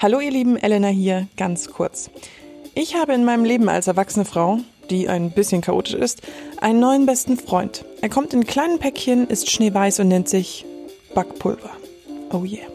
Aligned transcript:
Hallo 0.00 0.18
ihr 0.18 0.32
Lieben, 0.32 0.56
Elena 0.56 0.88
hier, 0.88 1.28
ganz 1.36 1.70
kurz. 1.70 2.10
Ich 2.74 2.96
habe 2.96 3.14
in 3.14 3.24
meinem 3.24 3.44
Leben 3.44 3.68
als 3.68 3.86
erwachsene 3.86 4.24
Frau, 4.24 4.58
die 4.90 5.08
ein 5.08 5.30
bisschen 5.30 5.60
chaotisch 5.60 5.94
ist, 5.94 6.22
einen 6.60 6.80
neuen 6.80 7.06
besten 7.06 7.38
Freund. 7.38 7.84
Er 8.02 8.08
kommt 8.08 8.34
in 8.34 8.44
kleinen 8.44 8.80
Päckchen, 8.80 9.28
ist 9.28 9.50
schneeweiß 9.50 10.00
und 10.00 10.08
nennt 10.08 10.28
sich 10.28 10.66
Backpulver. 11.14 11.70
Oh 12.32 12.42
yeah. 12.44 12.66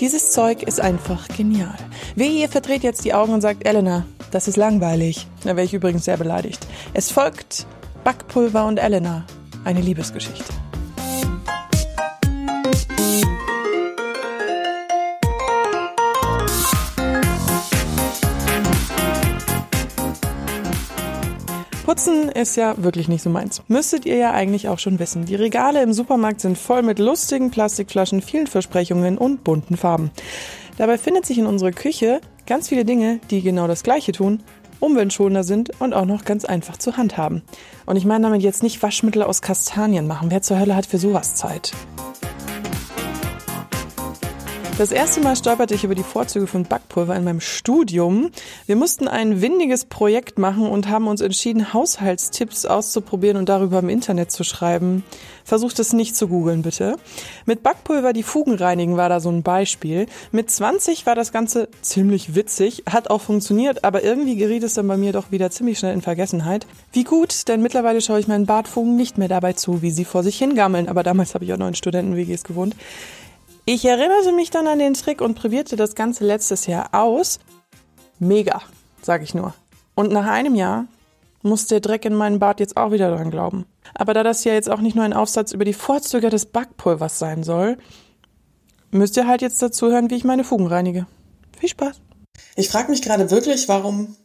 Dieses 0.00 0.32
Zeug 0.32 0.64
ist 0.64 0.80
einfach 0.80 1.28
genial. 1.28 1.76
Wehe, 2.16 2.40
ihr 2.40 2.48
verdreht 2.48 2.82
jetzt 2.82 3.04
die 3.04 3.14
Augen 3.14 3.32
und 3.32 3.40
sagt, 3.40 3.66
Elena, 3.66 4.04
das 4.32 4.48
ist 4.48 4.56
langweilig. 4.56 5.28
Da 5.44 5.50
wäre 5.50 5.64
ich 5.64 5.74
übrigens 5.74 6.04
sehr 6.04 6.16
beleidigt. 6.16 6.66
Es 6.92 7.12
folgt 7.12 7.66
Backpulver 8.02 8.66
und 8.66 8.78
Elena. 8.78 9.24
Eine 9.64 9.80
Liebesgeschichte. 9.80 10.63
Putzen 21.94 22.28
ist 22.28 22.56
ja 22.56 22.74
wirklich 22.82 23.06
nicht 23.06 23.22
so 23.22 23.30
meins. 23.30 23.62
Müsstet 23.68 24.04
ihr 24.04 24.16
ja 24.16 24.32
eigentlich 24.32 24.68
auch 24.68 24.80
schon 24.80 24.98
wissen. 24.98 25.26
Die 25.26 25.36
Regale 25.36 25.80
im 25.80 25.92
Supermarkt 25.92 26.40
sind 26.40 26.58
voll 26.58 26.82
mit 26.82 26.98
lustigen 26.98 27.52
Plastikflaschen, 27.52 28.20
vielen 28.20 28.48
Versprechungen 28.48 29.16
und 29.16 29.44
bunten 29.44 29.76
Farben. 29.76 30.10
Dabei 30.76 30.98
findet 30.98 31.24
sich 31.24 31.38
in 31.38 31.46
unserer 31.46 31.70
Küche 31.70 32.20
ganz 32.48 32.68
viele 32.68 32.84
Dinge, 32.84 33.20
die 33.30 33.42
genau 33.42 33.68
das 33.68 33.84
Gleiche 33.84 34.10
tun, 34.10 34.42
umweltschonender 34.80 35.44
sind 35.44 35.70
und 35.80 35.94
auch 35.94 36.04
noch 36.04 36.24
ganz 36.24 36.44
einfach 36.44 36.78
zu 36.78 36.96
handhaben. 36.96 37.42
Und 37.86 37.94
ich 37.94 38.04
meine 38.04 38.24
damit 38.24 38.42
jetzt 38.42 38.64
nicht 38.64 38.82
Waschmittel 38.82 39.22
aus 39.22 39.40
Kastanien 39.40 40.08
machen. 40.08 40.32
Wer 40.32 40.42
zur 40.42 40.58
Hölle 40.58 40.74
hat 40.74 40.86
für 40.86 40.98
sowas 40.98 41.36
Zeit? 41.36 41.70
Das 44.76 44.90
erste 44.90 45.20
Mal 45.20 45.36
stolperte 45.36 45.72
ich 45.72 45.84
über 45.84 45.94
die 45.94 46.02
Vorzüge 46.02 46.48
von 46.48 46.64
Backpulver 46.64 47.14
in 47.14 47.22
meinem 47.22 47.40
Studium. 47.40 48.30
Wir 48.66 48.74
mussten 48.74 49.06
ein 49.06 49.40
windiges 49.40 49.84
Projekt 49.84 50.36
machen 50.36 50.66
und 50.66 50.88
haben 50.88 51.06
uns 51.06 51.20
entschieden, 51.20 51.72
Haushaltstipps 51.72 52.66
auszuprobieren 52.66 53.36
und 53.36 53.48
darüber 53.48 53.78
im 53.78 53.88
Internet 53.88 54.32
zu 54.32 54.42
schreiben. 54.42 55.04
Versucht 55.44 55.78
es 55.78 55.92
nicht 55.92 56.16
zu 56.16 56.26
googeln, 56.26 56.62
bitte. 56.62 56.96
Mit 57.46 57.62
Backpulver 57.62 58.12
die 58.12 58.24
Fugen 58.24 58.54
reinigen 58.54 58.96
war 58.96 59.08
da 59.08 59.20
so 59.20 59.28
ein 59.30 59.44
Beispiel. 59.44 60.06
Mit 60.32 60.50
20 60.50 61.06
war 61.06 61.14
das 61.14 61.30
Ganze 61.30 61.68
ziemlich 61.80 62.34
witzig, 62.34 62.82
hat 62.90 63.10
auch 63.10 63.20
funktioniert, 63.20 63.84
aber 63.84 64.02
irgendwie 64.02 64.34
geriet 64.34 64.64
es 64.64 64.74
dann 64.74 64.88
bei 64.88 64.96
mir 64.96 65.12
doch 65.12 65.30
wieder 65.30 65.52
ziemlich 65.52 65.78
schnell 65.78 65.94
in 65.94 66.02
Vergessenheit. 66.02 66.66
Wie 66.92 67.04
gut, 67.04 67.46
denn 67.46 67.62
mittlerweile 67.62 68.00
schaue 68.00 68.18
ich 68.18 68.26
meinen 68.26 68.46
Bartfugen 68.46 68.96
nicht 68.96 69.18
mehr 69.18 69.28
dabei 69.28 69.52
zu, 69.52 69.82
wie 69.82 69.92
sie 69.92 70.04
vor 70.04 70.24
sich 70.24 70.36
hingammeln, 70.36 70.88
aber 70.88 71.04
damals 71.04 71.34
habe 71.34 71.44
ich 71.44 71.52
auch 71.52 71.58
noch 71.58 71.68
in 71.68 71.76
Studenten-WGs 71.76 72.42
gewohnt. 72.42 72.74
Ich 73.66 73.84
erinnerte 73.86 74.32
mich 74.32 74.50
dann 74.50 74.66
an 74.66 74.78
den 74.78 74.92
Trick 74.92 75.22
und 75.22 75.36
probierte 75.36 75.76
das 75.76 75.94
Ganze 75.94 76.24
letztes 76.24 76.66
Jahr 76.66 76.90
aus. 76.92 77.38
Mega, 78.18 78.60
sage 79.00 79.24
ich 79.24 79.34
nur. 79.34 79.54
Und 79.94 80.12
nach 80.12 80.26
einem 80.26 80.54
Jahr 80.54 80.86
muss 81.40 81.66
der 81.66 81.80
Dreck 81.80 82.04
in 82.04 82.14
meinen 82.14 82.38
Bart 82.38 82.60
jetzt 82.60 82.76
auch 82.76 82.90
wieder 82.90 83.10
dran 83.10 83.30
glauben. 83.30 83.64
Aber 83.94 84.12
da 84.12 84.22
das 84.22 84.44
ja 84.44 84.52
jetzt 84.52 84.68
auch 84.68 84.80
nicht 84.80 84.96
nur 84.96 85.04
ein 85.04 85.14
Aufsatz 85.14 85.52
über 85.52 85.64
die 85.64 85.72
Vorzüge 85.72 86.28
des 86.28 86.44
Backpulvers 86.46 87.18
sein 87.18 87.42
soll, 87.42 87.78
müsst 88.90 89.16
ihr 89.16 89.26
halt 89.26 89.40
jetzt 89.40 89.62
dazu 89.62 89.90
hören, 89.90 90.10
wie 90.10 90.16
ich 90.16 90.24
meine 90.24 90.44
Fugen 90.44 90.66
reinige. 90.66 91.06
Viel 91.58 91.70
Spaß. 91.70 91.96
Ich 92.56 92.68
frage 92.68 92.90
mich 92.90 93.00
gerade 93.00 93.30
wirklich, 93.30 93.68
warum 93.68 94.16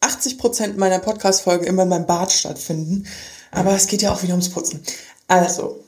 80 0.00 0.38
Prozent 0.38 0.76
meiner 0.76 1.00
Podcast-Folgen 1.00 1.66
immer 1.66 1.82
in 1.82 1.88
meinem 1.88 2.06
Bad 2.06 2.30
stattfinden. 2.30 3.06
Aber 3.50 3.72
es 3.72 3.88
geht 3.88 4.02
ja 4.02 4.12
auch 4.12 4.22
wieder 4.22 4.34
ums 4.34 4.50
Putzen. 4.50 4.82
Also, 5.26 5.80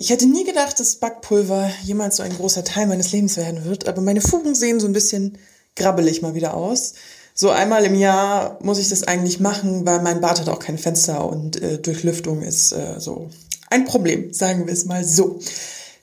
ich 0.00 0.10
hätte 0.10 0.26
nie 0.26 0.44
gedacht, 0.44 0.78
dass 0.78 0.96
Backpulver 0.96 1.70
jemals 1.82 2.16
so 2.16 2.22
ein 2.22 2.34
großer 2.34 2.62
Teil 2.62 2.86
meines 2.86 3.10
Lebens 3.10 3.36
werden 3.36 3.64
wird, 3.64 3.88
aber 3.88 4.00
meine 4.00 4.20
Fugen 4.20 4.54
sehen 4.54 4.78
so 4.78 4.86
ein 4.86 4.92
bisschen 4.92 5.36
grabbelig 5.74 6.22
mal 6.22 6.34
wieder 6.34 6.54
aus. 6.54 6.94
So 7.34 7.50
einmal 7.50 7.84
im 7.84 7.96
Jahr 7.96 8.58
muss 8.62 8.78
ich 8.78 8.88
das 8.88 9.02
eigentlich 9.02 9.40
machen, 9.40 9.84
weil 9.84 10.00
mein 10.00 10.20
Bad 10.20 10.40
hat 10.40 10.48
auch 10.48 10.60
keine 10.60 10.78
Fenster 10.78 11.28
und 11.28 11.60
äh, 11.60 11.78
Durchlüftung 11.78 12.42
ist 12.42 12.72
äh, 12.72 13.00
so 13.00 13.28
ein 13.70 13.84
Problem, 13.86 14.32
sagen 14.32 14.66
wir 14.66 14.72
es 14.72 14.84
mal 14.84 15.04
so. 15.04 15.40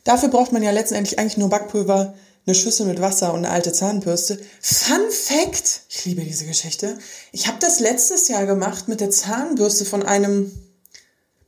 Dafür 0.03 0.27
braucht 0.27 0.51
man 0.51 0.61
ja 0.61 0.71
letztendlich 0.71 1.17
eigentlich 1.17 1.37
nur 1.37 1.49
Backpulver, 1.49 2.13
eine 2.45 2.55
Schüssel 2.55 2.85
mit 2.85 3.01
Wasser 3.01 3.33
und 3.33 3.45
eine 3.45 3.49
alte 3.49 3.71
Zahnbürste. 3.71 4.39
Fun 4.61 5.09
Fact, 5.09 5.81
ich 5.89 6.05
liebe 6.05 6.21
diese 6.21 6.45
Geschichte. 6.45 6.97
Ich 7.31 7.47
habe 7.47 7.57
das 7.61 7.79
letztes 7.79 8.27
Jahr 8.27 8.45
gemacht 8.45 8.89
mit 8.89 8.99
der 8.99 9.09
Zahnbürste 9.09 9.85
von 9.85 10.03
einem 10.03 10.51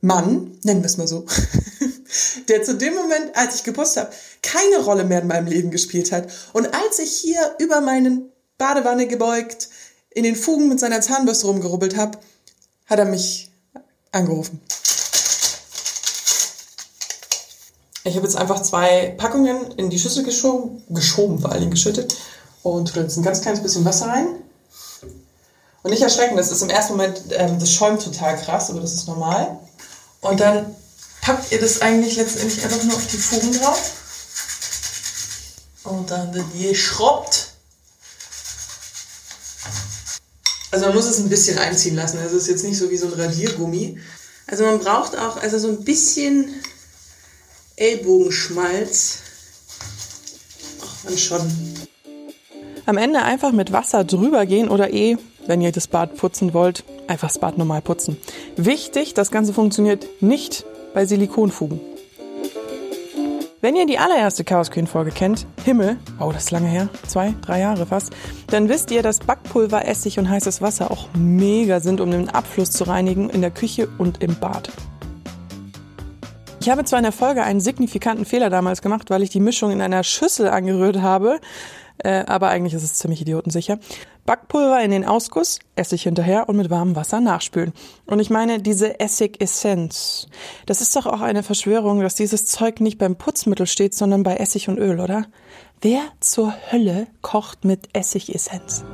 Mann, 0.00 0.58
nennen 0.62 0.82
wir 0.82 0.86
es 0.86 0.96
mal 0.96 1.08
so, 1.08 1.26
der 2.48 2.62
zu 2.62 2.76
dem 2.76 2.94
Moment, 2.94 3.34
als 3.34 3.56
ich 3.56 3.64
geputzt 3.64 3.96
habe, 3.96 4.10
keine 4.42 4.78
Rolle 4.78 5.04
mehr 5.04 5.22
in 5.22 5.28
meinem 5.28 5.46
Leben 5.46 5.70
gespielt 5.70 6.12
hat. 6.12 6.28
Und 6.52 6.66
als 6.74 6.98
ich 6.98 7.12
hier 7.16 7.54
über 7.58 7.80
meinen 7.80 8.30
Badewanne 8.56 9.06
gebeugt 9.06 9.68
in 10.10 10.24
den 10.24 10.36
Fugen 10.36 10.68
mit 10.68 10.80
seiner 10.80 11.00
Zahnbürste 11.00 11.46
rumgerubbelt 11.46 11.96
habe, 11.96 12.18
hat 12.86 12.98
er 12.98 13.04
mich 13.04 13.50
angerufen. 14.12 14.60
Ich 18.04 18.16
habe 18.16 18.26
jetzt 18.26 18.36
einfach 18.36 18.62
zwei 18.62 19.14
Packungen 19.18 19.72
in 19.72 19.90
die 19.90 19.98
Schüssel 19.98 20.24
geschoben, 20.24 20.82
geschoben 20.88 21.40
vor 21.40 21.52
allem 21.52 21.70
geschüttet 21.70 22.16
und 22.62 22.92
tue 22.92 23.02
jetzt 23.02 23.16
ein 23.16 23.22
ganz 23.22 23.42
kleines 23.42 23.62
bisschen 23.62 23.84
Wasser 23.84 24.06
rein. 24.06 24.28
Und 25.82 25.90
nicht 25.90 26.02
erschrecken, 26.02 26.36
das 26.36 26.50
ist 26.50 26.62
im 26.62 26.70
ersten 26.70 26.94
Moment, 26.94 27.20
ähm, 27.30 27.58
das 27.58 27.70
schäumt 27.70 28.02
total 28.02 28.36
krass, 28.36 28.70
aber 28.70 28.80
das 28.80 28.94
ist 28.94 29.06
normal. 29.06 29.58
Und 30.22 30.40
dann 30.40 30.74
packt 31.28 31.52
ihr 31.52 31.60
das 31.60 31.82
eigentlich 31.82 32.16
letztendlich 32.16 32.64
einfach 32.64 32.82
nur 32.84 32.96
auf 32.96 33.06
die 33.06 33.18
Fugen 33.18 33.52
drauf. 33.52 33.92
Und 35.84 36.10
dann 36.10 36.32
wird 36.32 36.46
geschrubbt. 36.58 37.48
Also 40.70 40.86
man 40.86 40.94
muss 40.94 41.04
es 41.04 41.18
ein 41.18 41.28
bisschen 41.28 41.58
einziehen 41.58 41.96
lassen. 41.96 42.18
Also 42.18 42.38
es 42.38 42.44
ist 42.44 42.48
jetzt 42.48 42.64
nicht 42.64 42.78
so 42.78 42.90
wie 42.90 42.96
so 42.96 43.08
ein 43.08 43.12
Radiergummi. 43.12 44.00
Also 44.46 44.64
man 44.64 44.78
braucht 44.78 45.18
auch 45.18 45.36
also 45.36 45.58
so 45.58 45.68
ein 45.68 45.84
bisschen 45.84 46.62
Ellbogenschmalz. 47.76 49.18
Man 51.04 51.18
schon. 51.18 51.52
Am 52.86 52.96
Ende 52.96 53.20
einfach 53.20 53.52
mit 53.52 53.70
Wasser 53.70 54.04
drüber 54.04 54.46
gehen 54.46 54.70
oder 54.70 54.94
eh, 54.94 55.18
wenn 55.46 55.60
ihr 55.60 55.72
das 55.72 55.88
Bad 55.88 56.16
putzen 56.16 56.54
wollt, 56.54 56.84
einfach 57.06 57.28
das 57.28 57.38
Bad 57.38 57.58
normal 57.58 57.82
putzen. 57.82 58.16
Wichtig, 58.56 59.12
das 59.12 59.30
Ganze 59.30 59.52
funktioniert 59.52 60.06
nicht 60.22 60.64
bei 60.94 61.06
Silikonfugen. 61.06 61.80
Wenn 63.60 63.74
ihr 63.74 63.86
die 63.86 63.98
allererste 63.98 64.44
Chaos 64.44 64.70
Queen 64.70 64.86
Folge 64.86 65.10
kennt, 65.10 65.44
Himmel, 65.64 65.96
oh, 66.20 66.30
das 66.32 66.44
ist 66.44 66.50
lange 66.52 66.68
her, 66.68 66.88
zwei, 67.08 67.34
drei 67.42 67.58
Jahre 67.58 67.86
fast, 67.86 68.12
dann 68.46 68.68
wisst 68.68 68.92
ihr, 68.92 69.02
dass 69.02 69.18
Backpulver, 69.18 69.84
Essig 69.84 70.20
und 70.20 70.30
heißes 70.30 70.62
Wasser 70.62 70.92
auch 70.92 71.08
mega 71.14 71.80
sind, 71.80 72.00
um 72.00 72.12
den 72.12 72.28
Abfluss 72.28 72.70
zu 72.70 72.84
reinigen 72.84 73.28
in 73.30 73.40
der 73.40 73.50
Küche 73.50 73.88
und 73.98 74.22
im 74.22 74.36
Bad. 74.36 74.70
Ich 76.60 76.70
habe 76.70 76.84
zwar 76.84 77.00
in 77.00 77.04
der 77.04 77.12
Folge 77.12 77.42
einen 77.42 77.60
signifikanten 77.60 78.24
Fehler 78.24 78.48
damals 78.48 78.80
gemacht, 78.80 79.10
weil 79.10 79.22
ich 79.22 79.30
die 79.30 79.40
Mischung 79.40 79.72
in 79.72 79.80
einer 79.80 80.04
Schüssel 80.04 80.48
angerührt 80.48 81.02
habe, 81.02 81.40
äh, 81.98 82.24
aber 82.26 82.50
eigentlich 82.50 82.74
ist 82.74 82.84
es 82.84 82.94
ziemlich 82.94 83.20
idiotensicher. 83.20 83.78
Backpulver 84.28 84.84
in 84.84 84.90
den 84.90 85.06
Ausguss, 85.06 85.58
Essig 85.74 86.02
hinterher 86.02 86.50
und 86.50 86.58
mit 86.58 86.68
warmem 86.68 86.94
Wasser 86.94 87.18
nachspülen. 87.18 87.72
Und 88.04 88.20
ich 88.20 88.28
meine, 88.28 88.60
diese 88.60 89.00
Essigessenz, 89.00 90.26
das 90.66 90.82
ist 90.82 90.94
doch 90.94 91.06
auch 91.06 91.22
eine 91.22 91.42
Verschwörung, 91.42 92.02
dass 92.02 92.14
dieses 92.14 92.44
Zeug 92.44 92.82
nicht 92.82 92.98
beim 92.98 93.16
Putzmittel 93.16 93.66
steht, 93.66 93.94
sondern 93.94 94.24
bei 94.24 94.36
Essig 94.36 94.68
und 94.68 94.76
Öl, 94.76 95.00
oder? 95.00 95.24
Wer 95.80 96.02
zur 96.20 96.52
Hölle 96.70 97.06
kocht 97.22 97.64
mit 97.64 97.88
Essigessenz? 97.94 98.84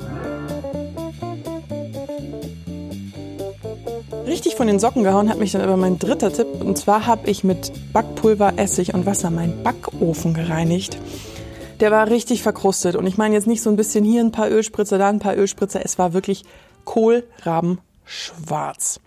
Richtig 4.29 4.55
von 4.55 4.69
den 4.69 4.79
Socken 4.79 5.03
gehauen 5.03 5.29
hat 5.29 5.41
mich 5.41 5.51
dann 5.51 5.63
aber 5.63 5.77
mein 5.77 5.99
dritter 5.99 6.33
Tipp. 6.33 6.47
Und 6.61 6.79
zwar 6.79 7.07
habe 7.07 7.29
ich 7.29 7.43
mit 7.43 7.73
Backpulver, 7.93 8.53
Essig 8.57 8.95
und 8.95 9.05
Wasser 9.05 9.31
meinen 9.31 9.65
Backofen 9.65 10.33
gereinigt 10.33 10.97
der 11.81 11.91
war 11.91 12.09
richtig 12.09 12.43
verkrustet. 12.43 12.97
Und 12.97 13.07
ich 13.07 13.19
meine 13.19 13.35
jetzt 13.35 13.47
nicht 13.47 13.63
so 13.63 13.71
ein 13.71 13.77
bisschen 13.77 14.05
hier 14.05 14.23
ein 14.23 14.33
paar 14.33 14.51
Ölspritzer, 14.51 14.99
da 14.99 15.09
ein 15.09 15.19
paar 15.19 15.37
Ölspritzer. 15.37 15.81
Es 15.85 15.99
war 15.99 16.13
wirklich 16.13 16.45
Kohlrabenschwarz. 16.85 19.01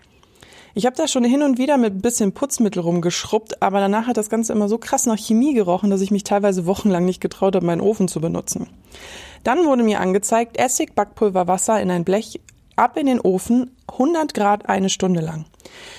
Ich 0.74 0.86
habe 0.86 0.96
da 0.96 1.08
schon 1.08 1.24
hin 1.24 1.42
und 1.42 1.58
wieder 1.58 1.78
mit 1.78 1.96
ein 1.96 2.02
bisschen 2.02 2.34
Putzmittel 2.34 2.84
rumgeschrubbt, 2.84 3.64
aber 3.64 3.80
danach 3.80 4.06
hat 4.06 4.18
das 4.18 4.30
Ganze 4.30 4.54
immer 4.54 4.70
so 4.70 4.78
krass 4.78 5.08
nach 5.08 5.18
Chemie 5.18 5.56
gerochen, 5.56 5.90
dass 5.90 6.02
ich 6.02 6.12
mich 6.12 6.24
teilweise 6.24 6.68
wochenlang 6.68 7.04
nicht 7.04 7.20
getraut 7.20 7.56
habe, 7.56 7.66
meinen 7.66 7.82
Ofen 7.82 8.08
zu 8.08 8.22
benutzen. 8.22 8.68
Dann 9.44 9.66
wurde 9.66 9.82
mir 9.82 10.00
angezeigt, 10.00 10.58
Essig, 10.58 10.94
Backpulver, 10.94 11.48
Wasser 11.48 11.82
in 11.82 11.90
ein 11.90 12.04
Blech, 12.04 12.40
ab 12.76 12.96
in 12.96 13.08
den 13.08 13.20
Ofen, 13.20 13.72
100 13.92 14.36
Grad 14.36 14.70
eine 14.70 14.90
Stunde 14.90 15.22
lang. 15.22 15.46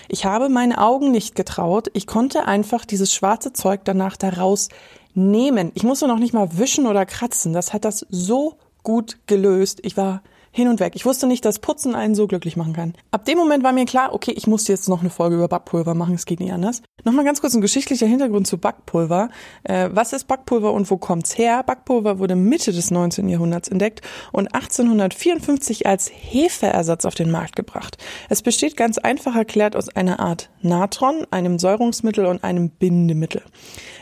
Ich 0.06 0.24
habe 0.24 0.48
meine 0.48 0.78
Augen 0.78 1.10
nicht 1.10 1.34
getraut. 1.34 1.90
Ich 1.92 2.06
konnte 2.06 2.46
einfach 2.46 2.84
dieses 2.84 3.12
schwarze 3.12 3.52
Zeug 3.52 3.80
danach 3.84 4.16
daraus 4.16 4.68
nehmen. 5.18 5.72
Ich 5.74 5.82
musste 5.82 6.06
noch 6.06 6.18
nicht 6.18 6.32
mal 6.32 6.58
wischen 6.58 6.86
oder 6.86 7.04
kratzen. 7.04 7.52
Das 7.52 7.72
hat 7.72 7.84
das 7.84 8.06
so 8.08 8.54
gut 8.82 9.18
gelöst. 9.26 9.80
Ich 9.82 9.96
war 9.96 10.22
hin 10.58 10.68
und 10.68 10.80
weg. 10.80 10.92
Ich 10.94 11.06
wusste 11.06 11.26
nicht, 11.26 11.44
dass 11.44 11.58
Putzen 11.60 11.94
einen 11.94 12.14
so 12.14 12.26
glücklich 12.26 12.56
machen 12.56 12.72
kann. 12.72 12.94
Ab 13.10 13.24
dem 13.24 13.38
Moment 13.38 13.64
war 13.64 13.72
mir 13.72 13.86
klar, 13.86 14.12
okay, 14.12 14.32
ich 14.32 14.46
muss 14.46 14.68
jetzt 14.68 14.88
noch 14.88 15.00
eine 15.00 15.10
Folge 15.10 15.36
über 15.36 15.48
Backpulver 15.48 15.94
machen, 15.94 16.14
es 16.14 16.26
geht 16.26 16.40
nicht 16.40 16.52
anders. 16.52 16.82
Nochmal 17.04 17.24
ganz 17.24 17.40
kurz 17.40 17.54
ein 17.54 17.60
geschichtlicher 17.60 18.06
Hintergrund 18.06 18.46
zu 18.46 18.58
Backpulver. 18.58 19.30
Äh, 19.62 19.88
was 19.92 20.12
ist 20.12 20.24
Backpulver 20.24 20.72
und 20.72 20.90
wo 20.90 20.96
kommt's 20.96 21.38
her? 21.38 21.62
Backpulver 21.62 22.18
wurde 22.18 22.34
Mitte 22.34 22.72
des 22.72 22.90
19. 22.90 23.28
Jahrhunderts 23.28 23.68
entdeckt 23.68 24.02
und 24.32 24.52
1854 24.52 25.86
als 25.86 26.10
Hefeersatz 26.12 27.04
auf 27.04 27.14
den 27.14 27.30
Markt 27.30 27.54
gebracht. 27.54 27.96
Es 28.28 28.42
besteht 28.42 28.76
ganz 28.76 28.98
einfach 28.98 29.36
erklärt 29.36 29.76
aus 29.76 29.88
einer 29.88 30.18
Art 30.18 30.50
Natron, 30.60 31.26
einem 31.30 31.58
Säurungsmittel 31.58 32.26
und 32.26 32.42
einem 32.42 32.70
Bindemittel. 32.70 33.42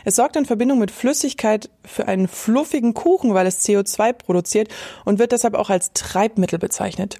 Es 0.03 0.15
sorgt 0.15 0.35
in 0.35 0.45
Verbindung 0.45 0.79
mit 0.79 0.89
Flüssigkeit 0.89 1.69
für 1.85 2.07
einen 2.07 2.27
fluffigen 2.27 2.93
Kuchen, 2.93 3.33
weil 3.33 3.45
es 3.45 3.63
CO2 3.63 4.13
produziert 4.13 4.69
und 5.05 5.19
wird 5.19 5.33
deshalb 5.33 5.53
auch 5.53 5.69
als 5.69 5.93
Treibmittel 5.93 6.46
bezeichnet. 6.57 7.19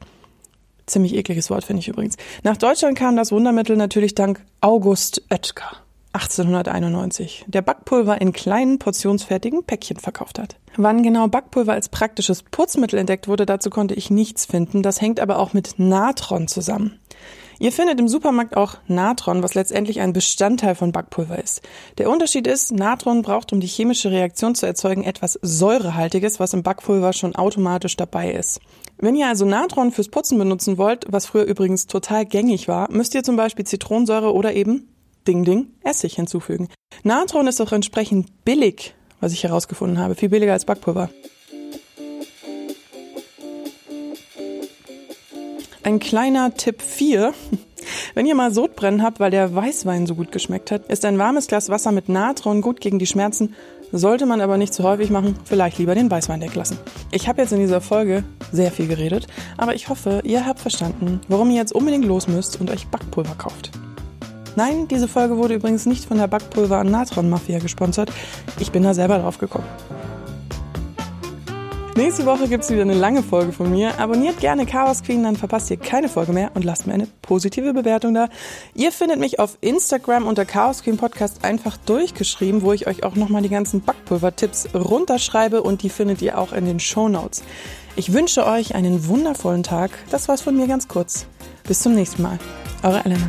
Ziemlich 0.86 1.16
ekliges 1.16 1.50
Wort 1.50 1.66
finde 1.66 1.82
ich 1.82 1.90
übrigens. 1.90 2.16
Nach 2.44 2.56
Deutschland 2.56 2.98
kam 2.98 3.18
das 3.18 3.34
Wundermittel 3.34 3.76
natürlich 3.76 4.16
dank 4.16 4.46
August 4.62 5.22
Oetker. 5.30 5.84
1891, 6.14 7.46
der 7.48 7.62
Backpulver 7.62 8.20
in 8.22 8.32
kleinen 8.32 8.80
portionsfertigen 8.80 9.64
Päckchen 9.66 9.98
verkauft 9.98 10.40
hat. 10.40 10.56
Wann 10.76 11.04
genau 11.04 11.28
Backpulver 11.28 11.74
als 11.74 11.90
praktisches 11.90 12.42
Putzmittel 12.42 12.98
entdeckt 12.98 13.28
wurde, 13.28 13.46
dazu 13.46 13.70
konnte 13.70 13.94
ich 13.94 14.10
nichts 14.10 14.46
finden. 14.46 14.82
Das 14.82 15.02
hängt 15.02 15.20
aber 15.20 15.38
auch 15.38 15.54
mit 15.54 15.76
Natron 15.78 16.48
zusammen. 16.48 16.98
Ihr 17.60 17.72
findet 17.72 18.00
im 18.00 18.08
Supermarkt 18.08 18.56
auch 18.56 18.76
Natron, 18.88 19.42
was 19.42 19.56
letztendlich 19.56 20.00
ein 20.00 20.14
Bestandteil 20.14 20.76
von 20.76 20.92
Backpulver 20.92 21.42
ist. 21.42 21.62
Der 21.98 22.10
Unterschied 22.10 22.46
ist, 22.46 22.72
Natron 22.72 23.24
braucht, 23.24 23.52
um 23.52 23.60
die 23.60 23.68
chemische 23.68 24.12
Reaktion 24.12 24.54
zu 24.54 24.68
erzeugen, 24.68 25.04
etwas 25.04 25.40
Säurehaltiges, 25.42 26.40
was 26.40 26.54
im 26.54 26.62
Backpulver 26.62 27.14
schon 27.14 27.36
automatisch 27.36 27.98
dabei 27.98 28.32
ist. 28.32 28.60
Wenn 29.00 29.16
ihr 29.16 29.28
also 29.28 29.46
Natron 29.46 29.92
fürs 29.92 30.10
Putzen 30.10 30.38
benutzen 30.38 30.78
wollt, 30.78 31.06
was 31.10 31.26
früher 31.26 31.46
übrigens 31.46 31.88
total 31.88 32.26
gängig 32.26 32.68
war, 32.68 32.92
müsst 32.92 33.16
ihr 33.16 33.24
zum 33.24 33.38
Beispiel 33.38 33.66
Zitronensäure 33.66 34.34
oder 34.34 34.54
eben 34.54 34.94
Ding 35.28 35.44
Ding 35.44 35.68
Essig 35.84 36.16
hinzufügen. 36.16 36.70
Natron 37.04 37.48
ist 37.48 37.60
auch 37.60 37.72
entsprechend 37.72 38.46
billig, 38.46 38.94
was 39.20 39.34
ich 39.34 39.44
herausgefunden 39.44 39.98
habe, 39.98 40.14
viel 40.14 40.30
billiger 40.30 40.54
als 40.54 40.66
Backpulver. 40.66 41.10
Ein 45.88 46.00
kleiner 46.00 46.54
Tipp 46.54 46.82
4. 46.82 47.34
Wenn 48.14 48.26
ihr 48.26 48.36
mal 48.36 48.54
Sodbrennen 48.54 49.02
habt, 49.02 49.22
weil 49.22 49.32
der 49.32 49.56
Weißwein 49.56 50.06
so 50.06 50.16
gut 50.16 50.34
geschmeckt 50.34 50.70
hat, 50.70 50.86
ist 50.88 51.06
ein 51.06 51.18
warmes 51.18 51.48
Glas 51.48 51.70
Wasser 51.70 51.94
mit 51.94 52.10
Natron 52.10 52.60
gut 52.60 52.82
gegen 52.82 53.00
die 53.00 53.06
Schmerzen, 53.06 53.56
sollte 53.94 54.26
man 54.26 54.42
aber 54.42 54.58
nicht 54.58 54.74
zu 54.74 54.84
häufig 54.84 55.12
machen, 55.12 55.38
vielleicht 55.46 55.78
lieber 55.78 55.96
den 55.96 56.12
Weißwein 56.12 56.42
weglassen. 56.42 56.78
Ich 57.14 57.30
habe 57.30 57.42
jetzt 57.42 57.54
in 57.54 57.62
dieser 57.62 57.80
Folge 57.80 58.26
sehr 58.52 58.74
viel 58.74 58.88
geredet, 58.90 59.28
aber 59.56 59.76
ich 59.76 59.88
hoffe, 59.88 60.20
ihr 60.26 60.46
habt 60.46 60.60
verstanden, 60.60 61.22
warum 61.30 61.52
ihr 61.52 61.56
jetzt 61.56 61.72
unbedingt 61.72 62.04
los 62.04 62.28
müsst 62.28 62.60
und 62.60 62.70
euch 62.70 62.88
Backpulver 62.88 63.36
kauft. 63.38 63.72
Nein, 64.58 64.90
diese 64.90 65.08
Folge 65.08 65.38
wurde 65.38 65.54
übrigens 65.54 65.86
nicht 65.86 66.04
von 66.04 66.18
der 66.18 66.28
Backpulver- 66.28 66.82
und 66.82 66.92
Natron-Mafia 66.92 67.60
gesponsert. 67.60 68.12
Ich 68.60 68.74
bin 68.74 68.84
da 68.84 68.94
selber 68.94 69.20
drauf 69.20 69.38
gekommen. 69.38 69.68
Nächste 71.98 72.28
Woche 72.28 72.48
gibt 72.48 72.64
es 72.64 72.70
wieder 72.70 72.84
eine 72.84 72.94
lange 72.94 73.24
Folge 73.24 73.52
von 73.52 73.72
mir. 73.72 74.00
Abonniert 74.00 74.40
gerne 74.40 74.68
Chaos 74.68 75.02
Queen, 75.02 75.24
dann 75.24 75.36
verpasst 75.36 75.72
ihr 75.72 75.78
keine 75.78 76.10
Folge 76.10 76.32
mehr 76.32 76.52
und 76.54 76.64
lasst 76.64 76.86
mir 76.86 76.94
eine 76.94 77.08
positive 77.24 77.74
Bewertung 77.74 78.14
da. 78.14 78.30
Ihr 78.76 78.92
findet 78.92 79.20
mich 79.20 79.40
auf 79.40 79.58
Instagram 79.62 80.28
unter 80.28 80.46
Chaos 80.46 80.84
Queen 80.84 80.98
Podcast 80.98 81.44
einfach 81.44 81.76
durchgeschrieben, 81.76 82.62
wo 82.62 82.72
ich 82.72 82.86
euch 82.86 83.04
auch 83.04 83.16
nochmal 83.16 83.42
die 83.42 83.50
ganzen 83.50 83.82
Backpulver-Tipps 83.82 84.76
runterschreibe 84.76 85.64
und 85.64 85.82
die 85.82 85.90
findet 85.90 86.22
ihr 86.22 86.38
auch 86.38 86.54
in 86.54 86.66
den 86.66 86.80
Show 86.80 87.10
Notes. 87.10 87.42
Ich 87.96 88.14
wünsche 88.14 88.46
euch 88.46 88.76
einen 88.76 89.08
wundervollen 89.08 89.64
Tag. 89.64 89.90
Das 90.12 90.28
war's 90.28 90.42
von 90.42 90.56
mir 90.56 90.68
ganz 90.68 90.88
kurz. 90.88 91.26
Bis 91.64 91.82
zum 91.82 91.96
nächsten 91.96 92.22
Mal. 92.22 92.38
Eure 92.84 93.04
Elena. 93.06 93.28